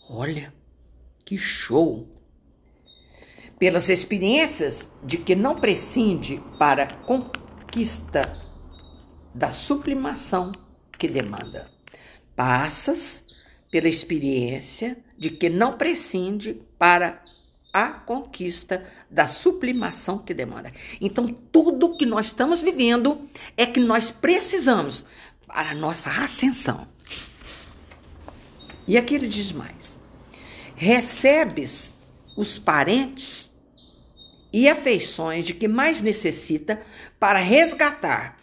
[0.09, 0.53] Olha,
[1.25, 2.07] que show!
[3.57, 8.21] Pelas experiências de que não prescinde para conquista
[9.35, 10.51] da sublimação
[10.97, 11.69] que demanda
[12.35, 13.35] passas
[13.69, 17.21] pela experiência de que não prescinde para
[17.73, 20.73] a conquista da sublimação que demanda.
[20.99, 25.05] Então, tudo que nós estamos vivendo é que nós precisamos
[25.47, 26.87] para a nossa ascensão.
[28.87, 29.99] E aqui ele diz mais:
[30.75, 31.95] recebes
[32.35, 33.53] os parentes
[34.51, 36.81] e afeições de que mais necessita
[37.19, 38.37] para resgatar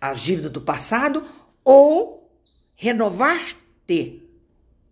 [0.00, 1.26] as dívidas do passado
[1.64, 2.30] ou
[2.76, 4.22] renovar-te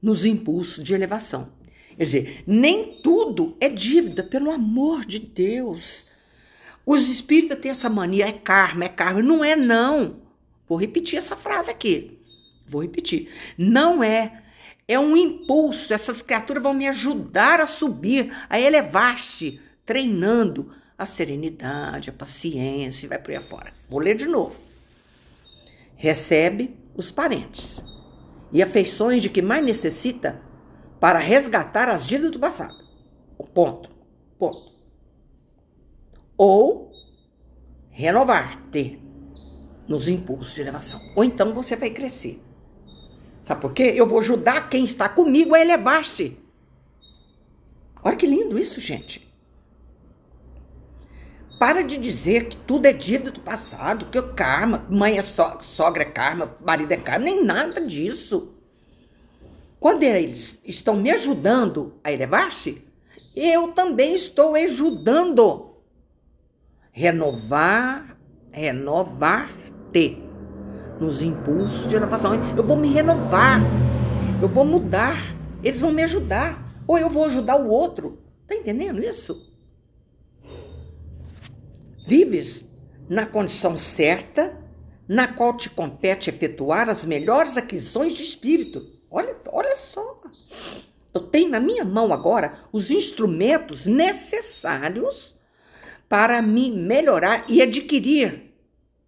[0.02, 1.55] nos impulsos de elevação.
[1.96, 6.06] Quer dizer, nem tudo é dívida, pelo amor de Deus.
[6.84, 9.22] Os espíritas têm essa mania, é karma, é karma.
[9.22, 10.16] Não é, não.
[10.68, 12.18] Vou repetir essa frase aqui.
[12.68, 13.28] Vou repetir.
[13.56, 14.42] Não é.
[14.86, 15.92] É um impulso.
[15.92, 23.18] Essas criaturas vão me ajudar a subir, a elevar-se, treinando a serenidade, a paciência vai
[23.18, 23.72] por aí afora.
[23.88, 24.56] Vou ler de novo.
[25.96, 27.82] Recebe os parentes
[28.52, 30.40] e afeições de que mais necessita
[31.00, 32.76] para resgatar as dívidas do passado.
[33.52, 33.90] Ponto.
[34.38, 34.72] Ponto.
[36.36, 36.92] Ou
[37.90, 39.00] renovar-te
[39.88, 41.00] nos impulsos de elevação.
[41.14, 42.42] Ou então você vai crescer.
[43.40, 43.94] Sabe por quê?
[43.94, 46.38] Eu vou ajudar quem está comigo a elevar-se.
[48.02, 49.26] Olha que lindo isso, gente.
[51.58, 55.42] Para de dizer que tudo é dívida do passado, que o karma, mãe é so,
[55.62, 58.55] sogra é karma, marido é karma, nem nada disso.
[59.78, 62.82] Quando eles estão me ajudando a elevar-se,
[63.34, 65.76] eu também estou ajudando.
[66.90, 68.16] Renovar,
[68.50, 70.22] renovar-te
[70.98, 72.32] nos impulsos de elevação.
[72.56, 73.60] Eu vou me renovar,
[74.40, 78.18] eu vou mudar, eles vão me ajudar, ou eu vou ajudar o outro.
[78.46, 79.54] Tá entendendo isso?
[82.06, 82.66] Vives
[83.08, 84.56] na condição certa,
[85.08, 88.80] na qual te compete efetuar as melhores aquisições de espírito.
[89.10, 90.20] Olha, olha só.
[91.14, 95.34] Eu tenho na minha mão agora os instrumentos necessários
[96.08, 98.54] para me melhorar e adquirir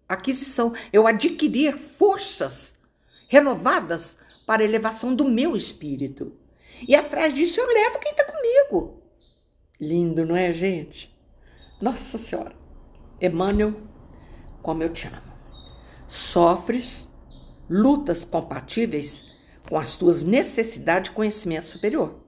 [0.07, 2.75] aquisição, eu adquirir forças
[3.27, 6.33] renovadas para a elevação do meu espírito.
[6.87, 9.03] E atrás disso eu levo quem está comigo.
[9.79, 11.15] Lindo, não é, gente?
[11.79, 12.55] Nossa Senhora.
[13.21, 13.75] Emmanuel,
[14.63, 15.21] como eu te amo.
[16.07, 17.07] Sofres
[17.69, 19.23] lutas compatíveis
[19.69, 22.19] com as tuas necessidades de conhecimento superior.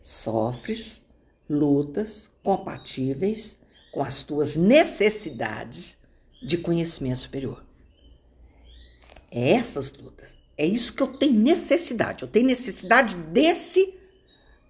[0.00, 1.04] Sofres
[1.48, 3.58] lutas compatíveis
[3.90, 5.98] com as tuas necessidades
[6.40, 7.64] de conhecimento superior.
[9.28, 10.36] É essas lutas.
[10.56, 12.22] É isso que eu tenho necessidade.
[12.22, 13.94] Eu tenho necessidade desse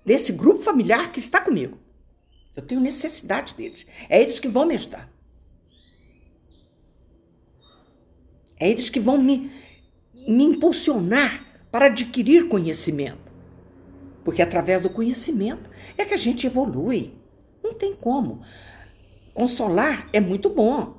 [0.05, 1.79] desse grupo familiar que está comigo.
[2.57, 3.87] Eu tenho necessidade deles.
[4.09, 5.13] É eles que vão me ajudar.
[8.59, 9.51] É eles que vão me,
[10.31, 13.31] me impulsionar para adquirir conhecimento.
[14.25, 17.13] Porque através do conhecimento é que a gente evolui.
[17.63, 18.45] Não tem como.
[19.35, 20.95] Consolar é muito bom.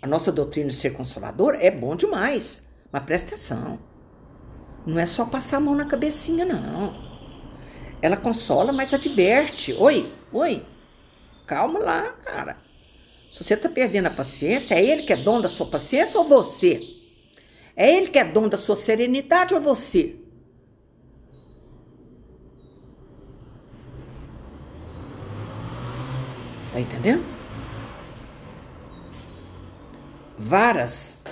[0.00, 2.62] A nossa doutrina de ser consolador é bom demais.
[2.90, 3.78] Mas presta atenção.
[4.86, 6.94] Não é só passar a mão na cabecinha, não.
[8.00, 9.72] Ela consola, mas adverte.
[9.74, 10.64] Oi, oi.
[11.46, 12.56] Calma lá, cara.
[13.32, 16.26] Se você está perdendo a paciência, é ele que é dono da sua paciência ou
[16.26, 17.01] você?
[17.74, 20.16] É ele que é dono da sua serenidade ou você?
[26.72, 27.24] Tá entendendo?
[30.38, 31.22] Varas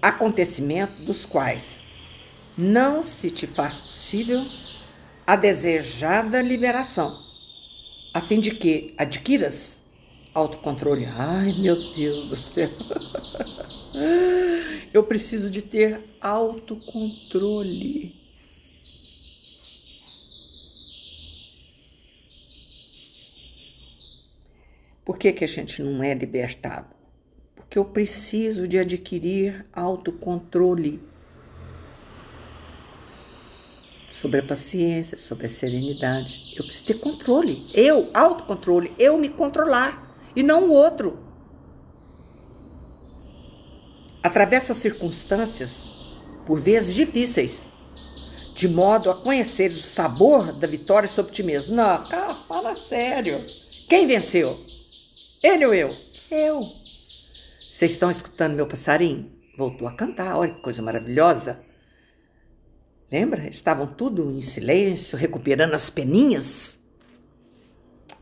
[0.00, 1.80] acontecimentos dos quais
[2.56, 4.44] não se te faz possível
[5.26, 7.20] a desejada liberação,
[8.14, 9.75] a fim de que adquiras
[10.36, 11.06] autocontrole.
[11.06, 12.68] Ai, meu Deus do céu.
[14.92, 18.14] Eu preciso de ter autocontrole.
[25.04, 26.94] Por que, que a gente não é libertado?
[27.54, 31.00] Porque eu preciso de adquirir autocontrole
[34.10, 36.52] sobre a paciência, sobre a serenidade.
[36.56, 37.62] Eu preciso ter controle.
[37.74, 40.05] Eu, autocontrole, eu me controlar
[40.36, 41.18] e não o outro.
[44.22, 45.82] Atravessa circunstâncias,
[46.46, 47.66] por vezes difíceis,
[48.54, 51.74] de modo a conheceres o sabor da vitória sobre ti mesmo.
[51.74, 53.38] Não, cara, fala sério.
[53.88, 54.58] Quem venceu?
[55.42, 55.90] Ele ou eu?
[56.30, 56.60] Eu.
[56.60, 59.30] Vocês estão escutando meu passarinho?
[59.56, 61.60] Voltou a cantar, olha que coisa maravilhosa.
[63.10, 63.46] Lembra?
[63.48, 66.80] Estavam tudo em silêncio, recuperando as peninhas.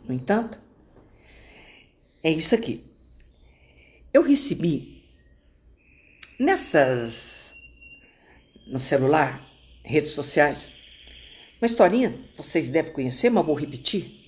[0.06, 0.60] No entanto,
[2.24, 2.82] é isso aqui.
[4.12, 5.04] Eu recebi
[6.40, 7.54] nessas
[8.72, 9.46] no celular,
[9.84, 10.72] redes sociais,
[11.60, 14.24] uma historinha, vocês devem conhecer, mas vou repetir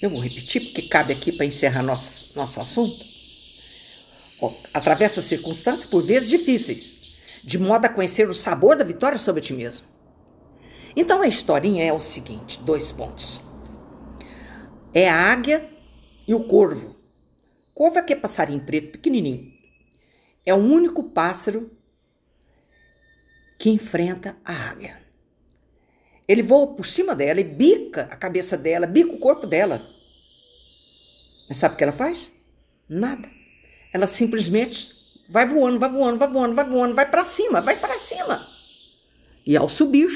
[0.00, 3.04] eu vou repetir porque cabe aqui para encerrar nosso, nosso assunto.
[4.72, 9.52] atravessa circunstâncias por vezes difíceis, de modo a conhecer o sabor da vitória sobre ti
[9.52, 9.86] mesmo.
[10.96, 13.42] Então a historinha é o seguinte: dois pontos.
[14.94, 15.68] É a águia
[16.26, 16.96] e o corvo.
[17.80, 19.50] Corvo é aquele passarinho preto pequenininho.
[20.44, 21.70] É o único pássaro
[23.58, 25.00] que enfrenta a águia.
[26.28, 29.88] Ele voa por cima dela e bica a cabeça dela, bica o corpo dela.
[31.48, 32.30] Mas sabe o que ela faz?
[32.86, 33.30] Nada.
[33.94, 34.94] Ela simplesmente
[35.26, 38.46] vai voando, vai voando, vai voando, vai voando, vai para cima, vai para cima.
[39.46, 40.10] E ao subir,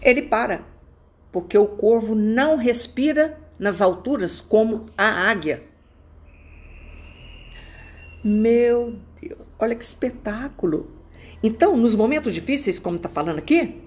[0.00, 0.66] ele para,
[1.30, 5.70] porque o corvo não respira nas alturas como a águia.
[8.22, 10.90] Meu Deus, olha que espetáculo!
[11.42, 13.82] Então, nos momentos difíceis, como está falando aqui,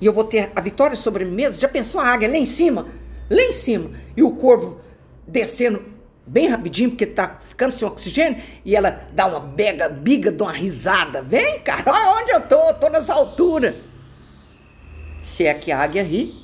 [0.00, 1.60] e eu vou ter a vitória sobre mim mesmo.
[1.60, 2.88] Já pensou a águia lá em cima?
[3.30, 3.90] Lá em cima.
[4.16, 4.80] E o corvo
[5.26, 5.82] descendo
[6.26, 10.52] bem rapidinho, porque tá ficando sem oxigênio, e ela dá uma bega, biga de uma
[10.52, 11.22] risada.
[11.22, 13.76] Vem, cara, olha onde eu tô, tô nas alturas.
[15.20, 16.34] Se é que a águia ri,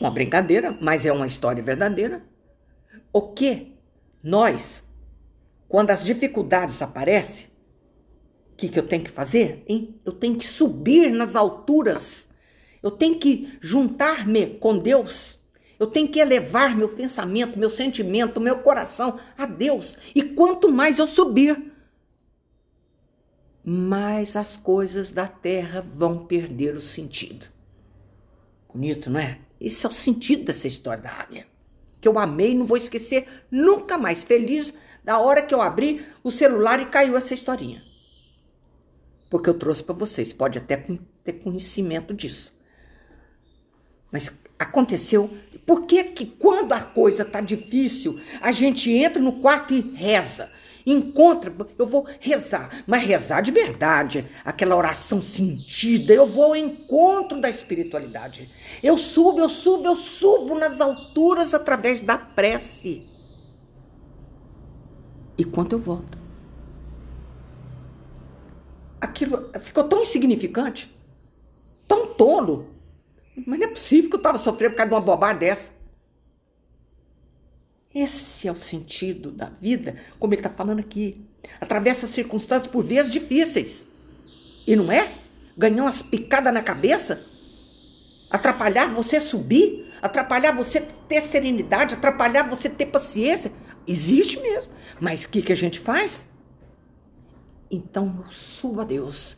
[0.00, 2.22] uma brincadeira, mas é uma história verdadeira.
[3.12, 3.76] O que
[4.22, 4.83] nós,
[5.74, 7.46] quando as dificuldades aparecem,
[8.52, 9.64] o que, que eu tenho que fazer?
[9.68, 10.00] Hein?
[10.04, 12.28] Eu tenho que subir nas alturas.
[12.80, 15.40] Eu tenho que juntar-me com Deus.
[15.76, 19.98] Eu tenho que elevar meu pensamento, meu sentimento, meu coração a Deus.
[20.14, 21.72] E quanto mais eu subir,
[23.64, 27.46] mais as coisas da terra vão perder o sentido.
[28.72, 29.40] Bonito, não é?
[29.60, 31.48] Esse é o sentido dessa história da águia.
[32.00, 34.22] Que eu amei e não vou esquecer nunca mais.
[34.22, 34.72] Feliz
[35.04, 37.82] da hora que eu abri o celular e caiu essa historinha.
[39.30, 40.32] porque eu trouxe para vocês.
[40.32, 40.76] Pode até
[41.24, 42.52] ter conhecimento disso.
[44.12, 45.28] Mas aconteceu.
[45.66, 50.52] Por que que quando a coisa tá difícil, a gente entra no quarto e reza?
[50.86, 57.40] Encontra, eu vou rezar, mas rezar de verdade, aquela oração sentida, eu vou ao encontro
[57.40, 58.50] da espiritualidade.
[58.82, 63.02] Eu subo, eu subo, eu subo nas alturas através da prece.
[65.36, 66.18] E quando eu volto,
[69.00, 70.94] aquilo ficou tão insignificante,
[71.86, 72.70] tão tolo.
[73.46, 75.72] Mas não é possível que eu estava sofrendo por causa de uma bobagem dessa.
[77.94, 81.24] Esse é o sentido da vida, como ele está falando aqui.
[81.60, 83.86] Atravessa circunstâncias por vezes difíceis.
[84.66, 85.18] E não é?
[85.56, 87.24] Ganhar umas picadas na cabeça?
[88.28, 89.92] Atrapalhar você subir?
[90.02, 91.94] Atrapalhar você ter serenidade?
[91.94, 93.52] Atrapalhar você ter paciência?
[93.86, 94.72] Existe mesmo.
[95.00, 96.26] Mas o que, que a gente faz?
[97.70, 99.36] Então eu subo a Deus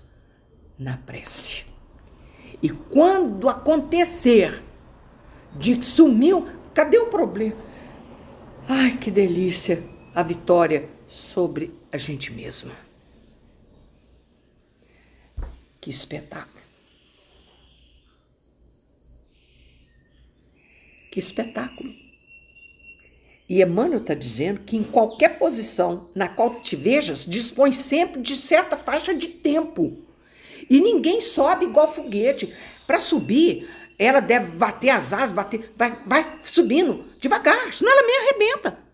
[0.78, 1.64] na prece.
[2.62, 4.62] E quando acontecer
[5.58, 7.64] de sumiu, cadê o problema?
[8.68, 9.82] Ai, que delícia
[10.14, 12.72] a vitória sobre a gente mesma.
[15.80, 16.64] Que espetáculo.
[21.12, 22.05] Que espetáculo.
[23.48, 28.34] E Emmanuel está dizendo que em qualquer posição na qual te vejas, dispõe sempre de
[28.36, 29.98] certa faixa de tempo.
[30.68, 32.52] E ninguém sobe igual foguete.
[32.86, 33.68] Para subir,
[33.98, 38.86] ela deve bater as asas, bater, vai, vai subindo devagar, senão ela me arrebenta.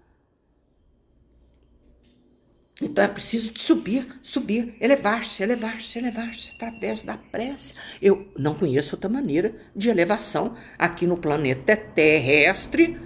[2.82, 7.74] Então é preciso subir, subir, elevar-se, elevar-se, elevar-se através da prece.
[8.02, 12.98] Eu não conheço outra maneira de elevação aqui no planeta terrestre.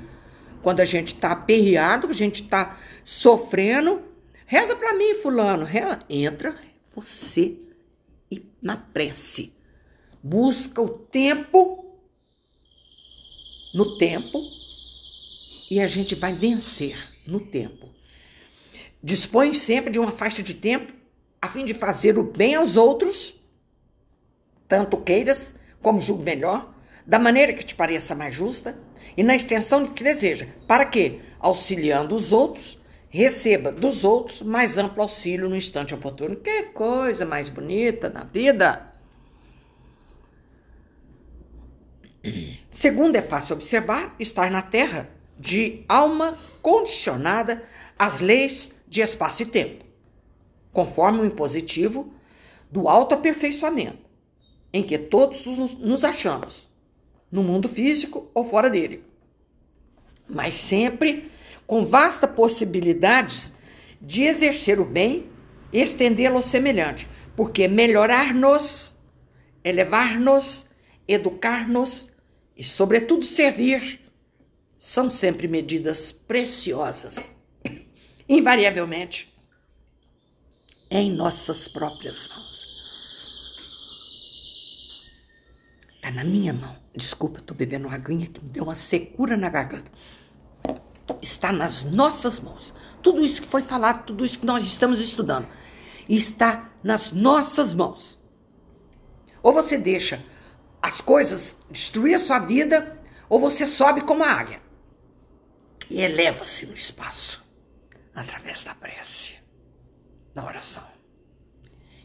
[0.66, 4.02] Quando a gente está aperreado, a gente está sofrendo,
[4.46, 6.00] reza para mim, fulano, reza.
[6.10, 6.56] entra
[6.92, 7.54] você
[8.28, 9.52] e na prece.
[10.20, 11.84] Busca o tempo
[13.72, 14.42] no tempo
[15.70, 17.88] e a gente vai vencer no tempo.
[19.04, 20.92] Dispõe sempre de uma faixa de tempo
[21.40, 23.36] a fim de fazer o bem aos outros,
[24.66, 26.74] tanto queiras como julgue melhor,
[27.06, 28.76] da maneira que te pareça mais justa
[29.16, 35.02] e na extensão que deseja, para que, auxiliando os outros, receba dos outros mais amplo
[35.02, 36.36] auxílio no instante oportuno.
[36.36, 38.92] Que coisa mais bonita na vida!
[42.70, 45.08] Segundo, é fácil observar estar na Terra
[45.38, 47.66] de alma condicionada
[47.98, 49.84] às leis de espaço e tempo,
[50.72, 52.12] conforme o impositivo
[52.70, 54.04] do autoaperfeiçoamento,
[54.72, 56.68] em que todos nos achamos,
[57.30, 59.04] no mundo físico ou fora dele,
[60.28, 61.30] mas sempre
[61.66, 63.52] com vasta possibilidades
[64.00, 65.30] de exercer o bem
[65.72, 68.96] e estendê-lo ao semelhante, porque melhorar-nos,
[69.64, 70.66] elevar-nos,
[71.08, 72.10] educar-nos
[72.56, 74.00] e, sobretudo, servir
[74.78, 77.32] são sempre medidas preciosas.
[78.28, 79.32] Invariavelmente,
[80.90, 82.55] em nossas próprias mãos.
[86.06, 86.76] Está na minha mão.
[86.94, 89.90] Desculpa, estou bebendo aguinha que me deu uma secura na garganta.
[91.20, 92.72] Está nas nossas mãos.
[93.02, 95.48] Tudo isso que foi falado, tudo isso que nós estamos estudando,
[96.08, 98.16] está nas nossas mãos.
[99.42, 100.24] Ou você deixa
[100.80, 104.62] as coisas destruir a sua vida, ou você sobe como a águia
[105.90, 107.44] e eleva-se no espaço
[108.14, 109.34] através da prece,
[110.32, 110.86] da oração.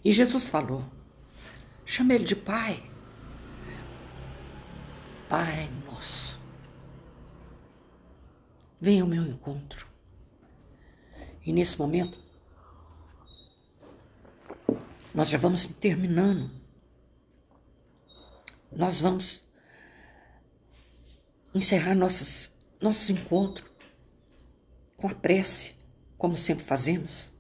[0.04, 0.84] E Jesus falou:
[1.86, 2.91] chame ele de Pai.
[5.32, 6.38] Pai nosso,
[8.82, 9.88] venha ao meu encontro.
[11.46, 12.20] E nesse momento,
[15.16, 16.52] nós já vamos terminando
[18.72, 19.44] nós vamos
[21.54, 23.70] encerrar nossos, nossos encontros
[24.96, 25.74] com a prece,
[26.18, 27.32] como sempre fazemos.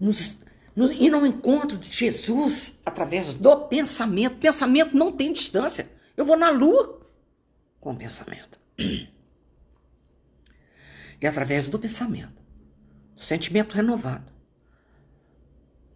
[0.00, 0.38] Nos,
[0.74, 4.38] no, e no encontro de Jesus através do pensamento.
[4.38, 5.97] Pensamento não tem distância.
[6.18, 7.00] Eu vou na lua
[7.80, 8.58] com o pensamento.
[11.20, 12.42] E através do pensamento,
[13.14, 14.30] do sentimento renovado,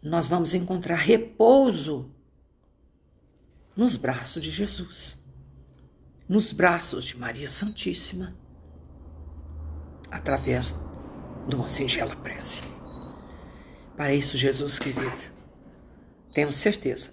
[0.01, 2.13] nós vamos encontrar repouso
[3.77, 5.19] nos braços de Jesus,
[6.29, 8.37] nos braços de Maria Santíssima,
[10.09, 10.73] através
[11.49, 12.63] de uma singela prece.
[13.97, 15.21] Para isso, Jesus querido,
[16.33, 17.13] tenho certeza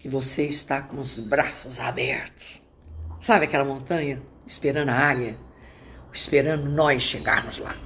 [0.00, 2.62] que você está com os braços abertos.
[3.20, 5.36] Sabe aquela montanha esperando a águia,
[6.10, 7.76] esperando nós chegarmos lá,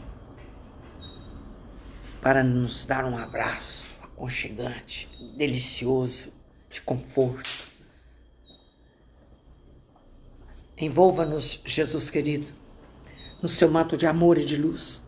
[2.23, 6.33] para nos dar um abraço aconchegante, delicioso,
[6.71, 7.69] de conforto.
[10.79, 12.47] Envolva-nos, Jesus querido,
[13.43, 15.03] no seu manto de amor e de luz.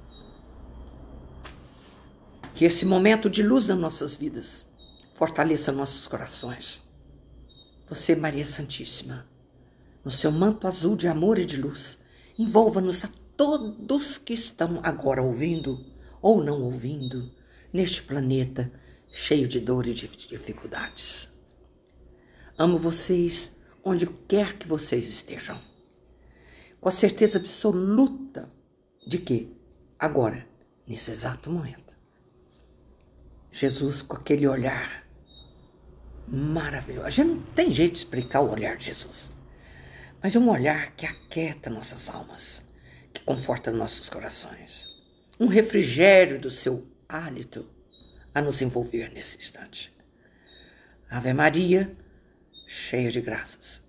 [2.52, 4.66] Que esse momento de luz nas nossas vidas
[5.14, 6.85] fortaleça nossos corações.
[7.88, 9.26] Você, Maria Santíssima,
[10.04, 11.98] no seu manto azul de amor e de luz,
[12.36, 15.78] envolva-nos a todos que estão agora ouvindo
[16.20, 17.30] ou não ouvindo
[17.72, 18.72] neste planeta
[19.12, 21.28] cheio de dor e de dificuldades.
[22.58, 25.60] Amo vocês onde quer que vocês estejam,
[26.80, 28.52] com a certeza absoluta
[29.06, 29.56] de que,
[29.96, 30.44] agora,
[30.86, 31.94] nesse exato momento,
[33.52, 35.05] Jesus com aquele olhar
[36.28, 37.06] maravilhoso.
[37.06, 39.32] A gente não tem jeito de explicar o olhar de Jesus,
[40.22, 42.62] mas é um olhar que aquieta nossas almas,
[43.12, 44.86] que conforta nossos corações.
[45.38, 47.68] Um refrigério do seu hálito
[48.34, 49.94] a nos envolver nesse instante.
[51.08, 51.96] Ave Maria,
[52.66, 53.82] cheia de graças,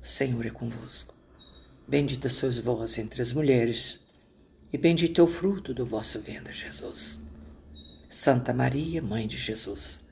[0.00, 1.14] Senhor é convosco.
[1.86, 4.00] Bendita sois vós entre as mulheres,
[4.72, 7.20] e bendito é o fruto do vosso ventre, Jesus.
[8.08, 10.03] Santa Maria, Mãe de Jesus,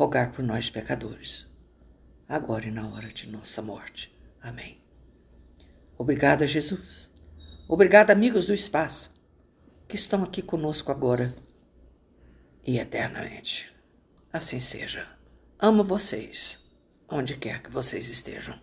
[0.00, 1.46] rogar por nós, pecadores,
[2.26, 4.10] agora e na hora de nossa morte.
[4.40, 4.82] Amém.
[5.98, 7.10] Obrigada, Jesus.
[7.68, 9.12] Obrigada, amigos do espaço,
[9.86, 11.36] que estão aqui conosco agora
[12.66, 13.70] e eternamente.
[14.32, 15.06] Assim seja.
[15.58, 16.58] Amo vocês,
[17.06, 18.58] onde quer que vocês estejam.